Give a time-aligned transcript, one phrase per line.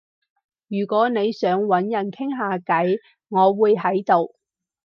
[0.67, 2.97] 如果你想搵人傾下偈，
[3.29, 4.33] 我會喺度